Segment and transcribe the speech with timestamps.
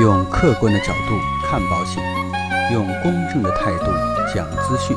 [0.00, 2.00] 用客观的角度看保险，
[2.72, 3.86] 用公正的态度
[4.32, 4.96] 讲资讯。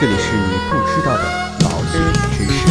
[0.00, 1.24] 这里是你不知道的
[1.60, 2.00] 保险
[2.32, 2.66] 知识。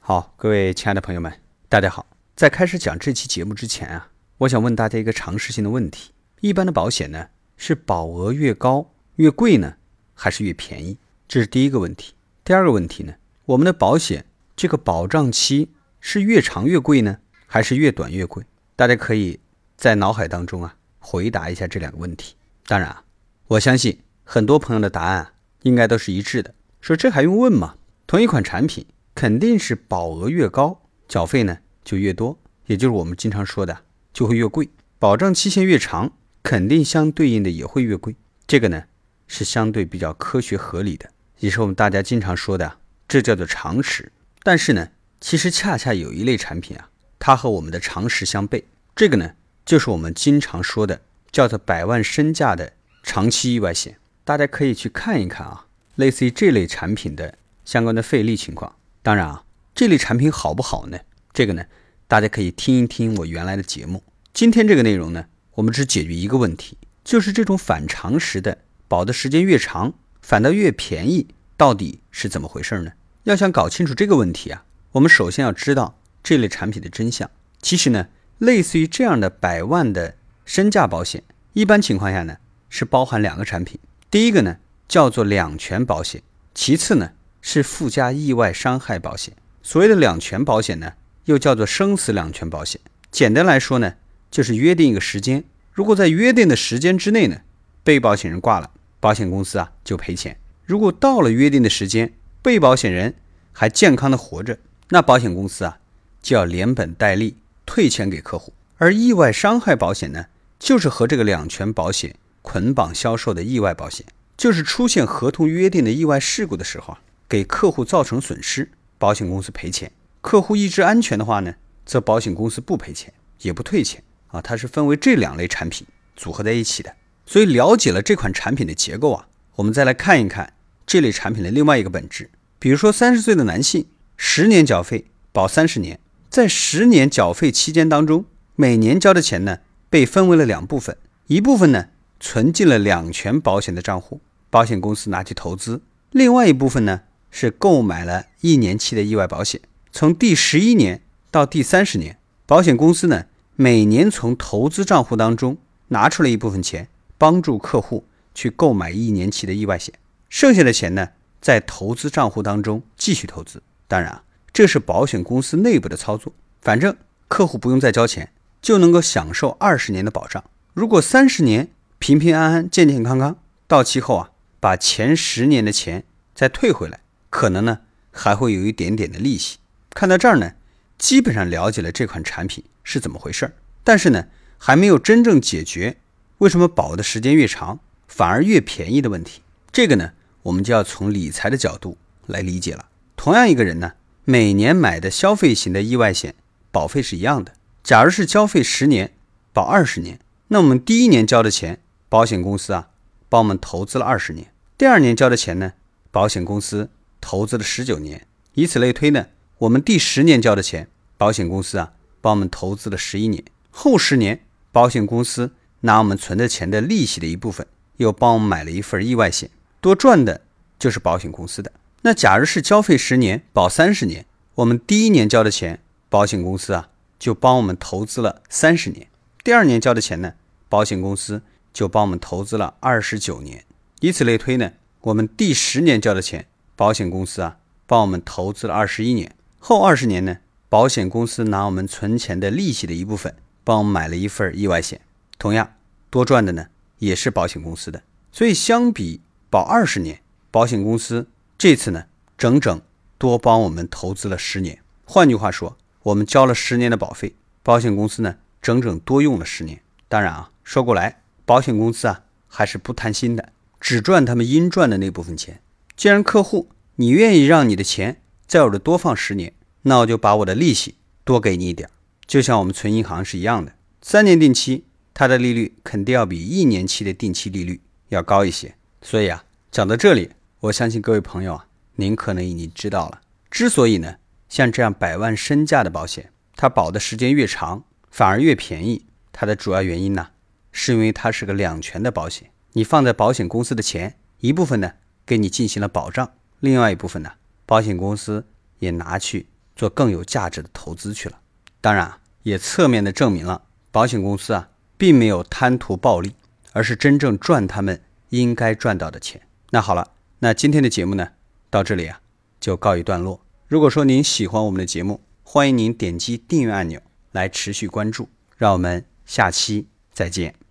[0.00, 1.32] 好，各位亲爱的朋友们，
[1.68, 2.04] 大家好。
[2.34, 9.74] 在开始讲这期节目之前啊，我想问大家一个常识性的问题：一般的保险呢，是保额越高越贵呢，
[10.14, 10.98] 还是越便宜？
[11.28, 12.14] 这是第一个问题。
[12.42, 13.14] 第二个问题呢，
[13.44, 14.24] 我们的保险
[14.62, 18.44] 这个保障期是越长越贵呢，还是越短越贵？
[18.76, 19.40] 大家可以
[19.76, 22.36] 在脑海当中啊回答一下这两个问题。
[22.68, 23.02] 当然啊，
[23.48, 27.74] 我相信很多朋友的答案啊应该都是一致的，说这还用问吗？
[28.06, 33.76] 同一款产品肯定是保额越高，缴费呢就越多，也就是我们经常说的
[34.12, 34.70] 就会越贵。
[35.00, 36.12] 保障期限越长，
[36.44, 38.14] 肯定相对应的也会越贵。
[38.46, 38.84] 这个呢
[39.26, 41.10] 是相对比较科学合理的。
[41.40, 44.12] 也是我们大家经常说的，这叫做常识。
[44.42, 44.88] 但是呢，
[45.20, 48.64] 其实恰恰有一类产品啊，它和我们的常识相悖。
[48.96, 49.34] 这个呢，
[49.64, 53.98] 就是我们经常说的叫做百万身价的长期意外险。
[54.24, 58.76] 大家可以去看一看啊，类似于这类产品的相关的费率情况。
[59.02, 60.98] 当然啊，这类产品好不好呢？
[61.32, 61.64] 这个呢，
[62.06, 64.02] 大家可以听一听我原来的节目。
[64.32, 69.94] 今天这个内容呢，我们只解决一个问题，就是这种反常识的保的时间越长。
[70.20, 72.92] 反倒越便宜，到底是怎么回事呢？
[73.24, 77.30] 要想搞清楚这个问题啊，我们首先要知道这类产品的真相。
[77.60, 83.78] 其实呢，类似于这样的百万的身价保险，一般情况下呢是包含两个产品。
[84.10, 84.56] 第一个呢
[84.88, 86.20] 叫做两全保险，
[86.52, 89.34] 其次呢是附加意外伤害保险。
[89.62, 90.94] 所谓的两全保险呢，
[91.26, 92.80] 又叫做生死两全保险。
[93.12, 93.94] 简单来说呢，
[94.32, 97.42] 就是约定一个时间，如果在约定的时间之内呢，
[97.84, 98.70] 被保险人挂了。
[98.98, 100.38] 保险公司啊就赔钱。
[100.64, 102.12] 如果到了约定的时间，
[102.42, 103.14] 被保险人
[103.52, 105.78] 还健康的活着，那保险公司啊
[106.20, 108.52] 就要连本带利退钱给客户。
[108.78, 110.26] 而意外伤害保险呢，
[110.58, 114.04] 就是和这个两全保险捆绑销售的意外保险，
[114.36, 119.92] 就是出现合同约定的意外事故的时候啊，给客户造成损失，保险公司赔钱。
[120.20, 121.54] 客户一直安全的话呢，
[121.86, 123.12] 则保险公司不赔钱
[123.42, 124.42] 也不退钱啊。
[124.42, 125.86] 它是分为这两类产品
[126.16, 126.92] 组合在一起的。
[127.24, 130.54] 所以了解了这款产品的结构啊，我们再来看一看
[130.86, 132.30] 这类产品的另外一个本质。
[132.58, 135.98] 比如说，三十岁的男性，十年缴费保三十年，
[136.30, 138.24] 在十年缴费期间当中，
[138.56, 139.58] 每年交的钱呢
[139.90, 140.96] 被分为了两部分，
[141.26, 141.86] 一部分呢
[142.20, 149.60] 存进了两全保险的账户，保险公司拿去投资；另外一部分呢是购买了一年期的意外保险。
[149.90, 153.26] 从第十一年到第三十年，保险公司呢
[153.56, 155.58] 每年从投资账户当中
[155.88, 156.88] 拿出了一部分钱。
[157.18, 158.04] 帮助客户
[158.34, 159.94] 去购买一年期的意外险，
[160.32, 161.10] 剩下的钱呢，
[161.42, 163.62] 在投资账户当中继续投资。
[163.86, 166.32] 当然啊，这是保险公司内部的操作，
[166.62, 166.96] 反正
[167.28, 168.32] 客户不用再交钱，
[168.62, 170.42] 就能够享受二十年的保障。
[170.72, 176.04] 如果三十年平平安安、健健康康，到期后啊，把前十年的钱
[176.34, 179.58] 再退回来，可能呢还会有一点点的利息。
[179.90, 180.52] 看到这儿呢，
[180.96, 183.52] 基本上了解了这款产品是怎么回事儿，
[183.84, 185.98] 但是呢，还没有真正解决。
[186.38, 189.42] 为什么保的时间越长，反而越便宜的问题？
[189.70, 190.12] 这个呢，
[190.42, 192.86] 我们就要从理财的角度来理解了。
[193.16, 193.92] 同样一个人呢，
[194.24, 196.34] 每年买的消费型的意外险
[196.70, 197.52] 保费是一样的。
[197.82, 199.12] 假如是交费十年，
[199.52, 200.18] 保二十年，
[200.48, 202.88] 那我们第一年交的钱，保险公司啊
[203.28, 205.72] 帮我们投资了二十年；第二年交的钱呢，
[206.10, 208.26] 保险公司投资了十九年。
[208.54, 209.26] 以此类推呢，
[209.58, 213.42] 我们第十年交的钱，保险公司啊帮我们投资了十一年。
[213.70, 215.52] 后十年，保险公司。
[215.84, 217.66] 拿我们存的钱的利息的一部分，
[217.96, 219.50] 又帮我们买了一份意外险，
[219.82, 220.42] 多赚的
[220.78, 221.72] 就是保险公司的。
[222.02, 226.88] 那假如是交费十年，保三十年，我们第一年交的钱，保险公司啊
[227.18, 229.08] 就帮我们投资了三十年；
[229.42, 230.34] 第二年交的钱呢，
[230.68, 233.64] 保险公司就帮我们投资了二十九年。
[233.98, 234.70] 以此类推呢，
[235.00, 236.46] 我们第十年交的钱，
[236.76, 237.56] 保险公司啊
[237.88, 239.34] 帮我们投资了二十一年。
[239.58, 240.38] 后二十年呢，
[240.68, 245.00] 保险公司拿我们存钱的利息的一部分，帮我们买了一份意外险。
[245.40, 245.74] 同样
[246.08, 246.68] 多赚的呢，
[246.98, 248.00] 也是保险公司的。
[248.30, 249.20] 所以相比
[249.52, 251.26] 保二十年，保险公司
[251.58, 252.06] 这次呢，
[252.38, 252.80] 整整
[253.18, 254.78] 多帮我们投资了十年。
[255.04, 259.82] 换句话说，我们交了十年的保费，保险公司呢，整整多用了十年。
[260.08, 265.60] 当然啊，说过来，保险公司啊，还是不贪心的，只赚他们应赚的那部分钱。
[265.98, 269.52] 既然客户你愿意让你的钱在我这多放十年，
[269.82, 270.94] 那我就把我的利息
[271.24, 271.90] 多给你一点，
[272.26, 274.84] 就像我们存银行是一样的，三年定期。
[275.12, 281.66] 它的利率肯定要比一年期的定期利率要高一些，所以啊，讲到这里，我相信各位朋友啊，
[281.96, 283.20] 您可能已经知道了，
[283.50, 284.16] 之所以呢
[284.48, 289.06] 像这样百万身价的保险，它保的时间越长，反而越便宜。
[289.32, 290.28] 它的主要原因呢，
[290.70, 292.50] 是因为它是个两全的保险。
[292.74, 294.92] 你放在保险公司的钱，一部分呢
[295.26, 297.32] 给你进行了保障，另外一部分呢，
[297.66, 298.46] 保险公司
[298.78, 301.40] 也拿去做更有价值的投资去了。
[301.80, 306.34] 当然，也侧面的证明了保险公司啊，并没有贪图暴利，
[306.72, 308.00] 而是真正赚他们
[308.32, 309.40] 应该赚到的钱。
[309.70, 311.28] 那好了，那今天的节目呢，
[311.70, 312.20] 到这里啊
[312.58, 313.40] 就告一段落。
[313.68, 317.00] 如果说您喜欢我们的节目，欢迎您点击订阅按钮
[317.32, 318.28] 来持续关注。
[318.56, 320.61] 让我们下期再见。